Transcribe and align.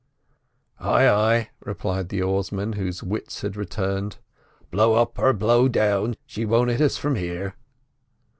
"Ay, 0.79 1.07
ay," 1.07 1.49
replied 1.59 2.09
the 2.09 2.23
oarsman, 2.23 2.73
whose 2.73 3.03
wits 3.03 3.41
had 3.41 3.55
returned. 3.55 4.17
"Blow 4.71 4.95
up 4.95 5.19
or 5.19 5.31
blow 5.31 5.67
down, 5.67 6.15
she 6.25 6.43
won't 6.43 6.71
hit 6.71 6.81
us 6.81 6.97
from 6.97 7.13
here." 7.13 7.55